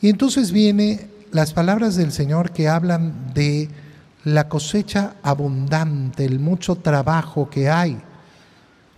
Y 0.00 0.08
entonces 0.08 0.52
viene 0.52 1.08
las 1.32 1.52
palabras 1.52 1.96
del 1.96 2.12
Señor 2.12 2.52
que 2.52 2.68
hablan 2.68 3.32
de 3.34 3.68
la 4.24 4.48
cosecha 4.48 5.14
abundante, 5.22 6.24
el 6.24 6.40
mucho 6.40 6.76
trabajo 6.76 7.48
que 7.48 7.68
hay. 7.68 7.98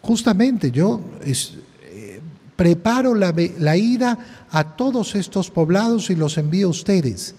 Justamente 0.01 0.71
yo 0.71 1.01
eh, 1.23 2.21
preparo 2.57 3.15
la, 3.15 3.35
la 3.59 3.77
ida 3.77 4.19
a 4.51 4.65
todos 4.77 5.15
estos 5.15 5.51
poblados 5.51 6.11
y 6.11 6.17
los 6.17 6.39
envío 6.39 6.69
a 6.69 6.71
ustedes. 6.71 7.35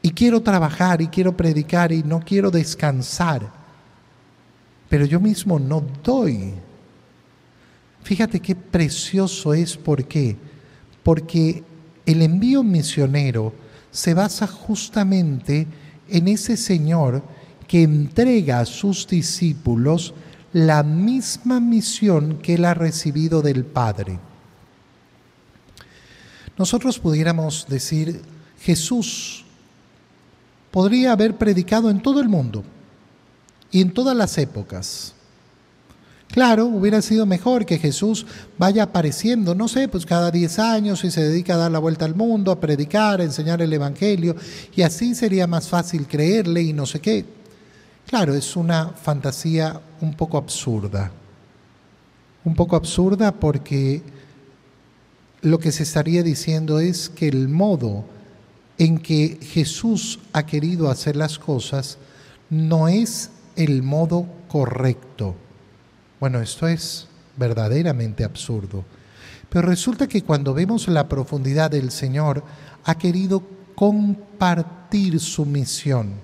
Y 0.00 0.10
quiero 0.10 0.42
trabajar 0.42 1.02
y 1.02 1.08
quiero 1.08 1.36
predicar 1.36 1.92
y 1.92 2.02
no 2.02 2.20
quiero 2.20 2.50
descansar. 2.50 3.50
Pero 4.88 5.04
yo 5.06 5.20
mismo 5.20 5.58
no 5.58 5.84
doy. 6.02 6.54
Fíjate 8.02 8.40
qué 8.40 8.54
precioso 8.54 9.54
es, 9.54 9.76
¿por 9.76 10.04
qué? 10.04 10.36
Porque 11.02 11.64
el 12.06 12.22
envío 12.22 12.62
misionero 12.62 13.52
se 13.90 14.14
basa 14.14 14.46
justamente 14.46 15.66
en 16.08 16.28
ese 16.28 16.56
Señor 16.56 17.22
que 17.66 17.82
entrega 17.82 18.60
a 18.60 18.66
sus 18.66 19.06
discípulos 19.06 20.14
la 20.52 20.82
misma 20.82 21.60
misión 21.60 22.38
que 22.38 22.54
él 22.54 22.64
ha 22.64 22.74
recibido 22.74 23.42
del 23.42 23.64
Padre. 23.64 24.18
Nosotros 26.56 26.98
pudiéramos 26.98 27.66
decir, 27.68 28.22
Jesús 28.60 29.44
podría 30.70 31.12
haber 31.12 31.36
predicado 31.36 31.90
en 31.90 32.00
todo 32.00 32.20
el 32.20 32.28
mundo 32.28 32.64
y 33.70 33.80
en 33.80 33.92
todas 33.92 34.16
las 34.16 34.38
épocas. 34.38 35.14
Claro, 36.28 36.66
hubiera 36.66 37.00
sido 37.00 37.26
mejor 37.26 37.64
que 37.64 37.78
Jesús 37.78 38.26
vaya 38.58 38.84
apareciendo, 38.84 39.54
no 39.54 39.68
sé, 39.68 39.86
pues 39.86 40.04
cada 40.04 40.30
10 40.30 40.58
años 40.58 41.04
y 41.04 41.10
se 41.10 41.22
dedica 41.22 41.54
a 41.54 41.58
dar 41.58 41.70
la 41.70 41.78
vuelta 41.78 42.04
al 42.04 42.16
mundo, 42.16 42.50
a 42.50 42.58
predicar, 42.58 43.20
a 43.20 43.24
enseñar 43.24 43.62
el 43.62 43.72
Evangelio, 43.72 44.34
y 44.74 44.82
así 44.82 45.14
sería 45.14 45.46
más 45.46 45.68
fácil 45.68 46.08
creerle 46.08 46.62
y 46.62 46.72
no 46.72 46.86
sé 46.86 47.00
qué. 47.00 47.24
Claro, 48.06 48.34
es 48.34 48.56
una 48.56 48.88
fantasía 48.88 49.80
un 50.00 50.14
poco 50.14 50.36
absurda. 50.36 51.12
Un 52.44 52.54
poco 52.54 52.76
absurda 52.76 53.32
porque 53.32 54.02
lo 55.40 55.58
que 55.58 55.72
se 55.72 55.84
estaría 55.84 56.22
diciendo 56.22 56.80
es 56.80 57.08
que 57.08 57.28
el 57.28 57.48
modo 57.48 58.04
en 58.78 58.98
que 58.98 59.38
Jesús 59.40 60.18
ha 60.32 60.44
querido 60.46 60.90
hacer 60.90 61.16
las 61.16 61.38
cosas 61.38 61.98
no 62.50 62.88
es 62.88 63.30
el 63.56 63.82
modo 63.82 64.26
correcto. 64.48 65.36
Bueno, 66.24 66.40
esto 66.40 66.66
es 66.66 67.06
verdaderamente 67.36 68.24
absurdo. 68.24 68.82
Pero 69.50 69.68
resulta 69.68 70.06
que 70.06 70.22
cuando 70.22 70.54
vemos 70.54 70.88
la 70.88 71.06
profundidad 71.06 71.70
del 71.70 71.90
Señor, 71.90 72.42
ha 72.82 72.94
querido 72.94 73.42
compartir 73.74 75.20
su 75.20 75.44
misión. 75.44 76.14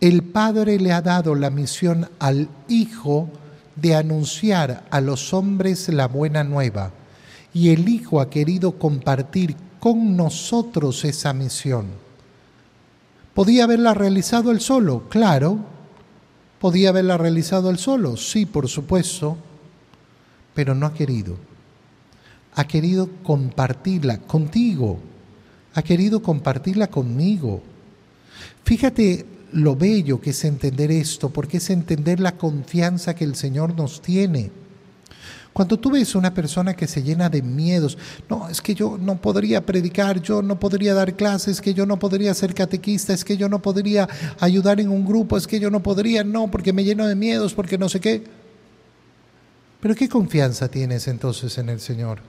El 0.00 0.22
Padre 0.22 0.78
le 0.78 0.92
ha 0.92 1.02
dado 1.02 1.34
la 1.34 1.50
misión 1.50 2.08
al 2.20 2.48
Hijo 2.68 3.28
de 3.74 3.96
anunciar 3.96 4.84
a 4.92 5.00
los 5.00 5.34
hombres 5.34 5.88
la 5.88 6.06
buena 6.06 6.44
nueva. 6.44 6.92
Y 7.52 7.70
el 7.70 7.88
Hijo 7.88 8.20
ha 8.20 8.30
querido 8.30 8.78
compartir 8.78 9.56
con 9.80 10.16
nosotros 10.16 11.04
esa 11.04 11.32
misión. 11.32 11.86
¿Podía 13.34 13.64
haberla 13.64 13.92
realizado 13.92 14.52
él 14.52 14.60
solo? 14.60 15.08
Claro, 15.08 15.58
¿Podía 16.60 16.90
haberla 16.90 17.16
realizado 17.16 17.70
él 17.70 17.78
solo? 17.78 18.18
Sí, 18.18 18.44
por 18.44 18.68
supuesto, 18.68 19.38
pero 20.54 20.74
no 20.74 20.84
ha 20.84 20.92
querido. 20.92 21.38
Ha 22.54 22.66
querido 22.66 23.08
compartirla 23.22 24.18
contigo, 24.18 24.98
ha 25.72 25.82
querido 25.82 26.22
compartirla 26.22 26.88
conmigo. 26.88 27.62
Fíjate 28.62 29.24
lo 29.52 29.74
bello 29.74 30.20
que 30.20 30.30
es 30.30 30.44
entender 30.44 30.90
esto, 30.90 31.30
porque 31.30 31.56
es 31.56 31.70
entender 31.70 32.20
la 32.20 32.36
confianza 32.36 33.14
que 33.14 33.24
el 33.24 33.36
Señor 33.36 33.74
nos 33.74 34.02
tiene. 34.02 34.50
Cuando 35.52 35.78
tú 35.78 35.90
ves 35.90 36.14
una 36.14 36.32
persona 36.32 36.74
que 36.74 36.86
se 36.86 37.02
llena 37.02 37.28
de 37.28 37.42
miedos, 37.42 37.98
no, 38.28 38.48
es 38.48 38.62
que 38.62 38.74
yo 38.74 38.96
no 38.98 39.20
podría 39.20 39.66
predicar, 39.66 40.22
yo 40.22 40.42
no 40.42 40.60
podría 40.60 40.94
dar 40.94 41.14
clases, 41.14 41.56
es 41.56 41.60
que 41.60 41.74
yo 41.74 41.86
no 41.86 41.98
podría 41.98 42.32
ser 42.34 42.54
catequista, 42.54 43.12
es 43.12 43.24
que 43.24 43.36
yo 43.36 43.48
no 43.48 43.60
podría 43.60 44.08
ayudar 44.38 44.80
en 44.80 44.90
un 44.90 45.04
grupo, 45.04 45.36
es 45.36 45.46
que 45.46 45.58
yo 45.58 45.70
no 45.70 45.82
podría, 45.82 46.22
no, 46.22 46.50
porque 46.50 46.72
me 46.72 46.84
lleno 46.84 47.06
de 47.06 47.16
miedos, 47.16 47.52
porque 47.52 47.78
no 47.78 47.88
sé 47.88 48.00
qué. 48.00 48.24
Pero 49.80 49.94
¿qué 49.94 50.08
confianza 50.08 50.68
tienes 50.68 51.08
entonces 51.08 51.58
en 51.58 51.68
el 51.68 51.80
Señor? 51.80 52.20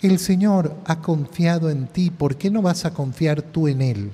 El 0.00 0.18
Señor 0.18 0.76
ha 0.86 1.00
confiado 1.00 1.68
en 1.70 1.88
ti, 1.88 2.10
¿por 2.10 2.36
qué 2.36 2.50
no 2.50 2.62
vas 2.62 2.86
a 2.86 2.92
confiar 2.92 3.42
tú 3.42 3.68
en 3.68 3.82
Él? 3.82 4.12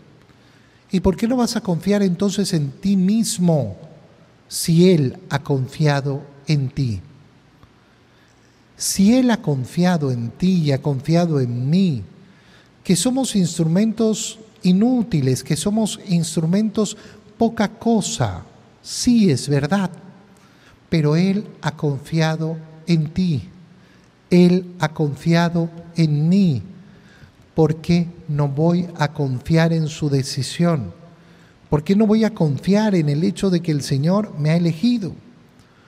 ¿Y 0.91 1.01
por 1.01 1.17
qué 1.17 1.29
no 1.29 1.37
vas 1.37 1.57
a 1.57 1.61
confiar 1.61 2.03
entonces 2.03 2.53
en 2.53 2.71
ti 2.71 2.97
mismo 2.97 3.77
si 4.49 4.91
Él 4.91 5.19
ha 5.29 5.41
confiado 5.41 6.23
en 6.47 6.71
ti? 6.71 7.01
Si 8.77 9.15
Él 9.17 9.31
ha 9.31 9.39
confiado 9.39 10.11
en 10.11 10.31
ti 10.31 10.63
y 10.65 10.73
ha 10.73 10.83
confiado 10.83 11.41
en 11.41 11.71
mí, 11.71 12.03
que 12.83 12.97
somos 12.97 13.37
instrumentos 13.37 14.39
inútiles, 14.63 15.43
que 15.43 15.57
somos 15.57 16.01
instrumentos 16.09 16.97
poca 17.39 17.69
cosa, 17.69 18.43
sí 18.83 19.31
es 19.31 19.49
verdad, 19.49 19.91
pero 20.89 21.17
Él 21.17 21.47
ha 21.63 21.77
confiado 21.77 22.57
en 22.87 23.11
ti, 23.11 23.49
Él 24.31 24.67
ha 24.81 24.89
confiado 24.89 25.71
en 25.97 26.29
mí. 26.29 26.63
¿Por 27.55 27.77
qué 27.77 28.09
no 28.29 28.49
voy 28.49 28.89
a 28.99 29.13
confiar 29.13 29.73
en 29.73 29.87
su 29.87 30.11
decisión? 30.11 30.93
¿Por 31.71 31.85
qué 31.85 31.95
no 31.95 32.07
voy 32.07 32.25
a 32.25 32.35
confiar 32.35 32.95
en 32.95 33.09
el 33.09 33.23
hecho 33.23 33.49
de 33.49 33.61
que 33.61 33.71
el 33.71 33.83
Señor 33.83 34.37
me 34.39 34.51
ha 34.51 34.57
elegido? 34.57 35.15